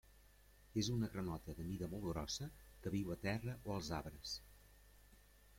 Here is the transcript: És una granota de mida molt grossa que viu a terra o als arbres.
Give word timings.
És 0.83 0.87
una 0.93 1.09
granota 1.15 1.55
de 1.59 1.67
mida 1.67 1.89
molt 1.93 2.03
grossa 2.07 2.49
que 2.87 2.95
viu 2.97 3.15
a 3.17 3.21
terra 3.29 3.57
o 3.69 3.77
als 3.79 3.93
arbres. 4.03 4.37